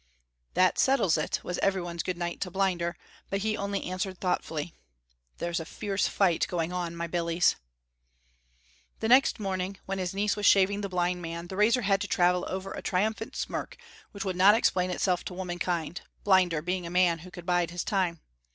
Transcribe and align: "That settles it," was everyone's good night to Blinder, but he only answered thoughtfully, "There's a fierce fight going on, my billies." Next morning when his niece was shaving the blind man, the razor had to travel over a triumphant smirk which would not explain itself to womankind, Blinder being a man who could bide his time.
"That 0.55 0.79
settles 0.79 1.15
it," 1.15 1.39
was 1.43 1.59
everyone's 1.59 2.01
good 2.01 2.17
night 2.17 2.41
to 2.41 2.49
Blinder, 2.49 2.97
but 3.29 3.41
he 3.41 3.55
only 3.55 3.83
answered 3.83 4.17
thoughtfully, 4.17 4.73
"There's 5.37 5.59
a 5.59 5.63
fierce 5.65 6.07
fight 6.07 6.47
going 6.47 6.73
on, 6.73 6.95
my 6.95 7.05
billies." 7.05 7.55
Next 8.99 9.39
morning 9.39 9.77
when 9.85 9.99
his 9.99 10.15
niece 10.15 10.35
was 10.35 10.47
shaving 10.47 10.81
the 10.81 10.89
blind 10.89 11.21
man, 11.21 11.49
the 11.49 11.55
razor 11.55 11.83
had 11.83 12.01
to 12.01 12.07
travel 12.07 12.47
over 12.49 12.71
a 12.73 12.81
triumphant 12.81 13.35
smirk 13.35 13.77
which 14.11 14.25
would 14.25 14.35
not 14.35 14.55
explain 14.55 14.89
itself 14.89 15.23
to 15.25 15.35
womankind, 15.35 16.01
Blinder 16.23 16.63
being 16.63 16.87
a 16.87 16.89
man 16.89 17.19
who 17.19 17.29
could 17.29 17.45
bide 17.45 17.69
his 17.69 17.83
time. 17.83 18.21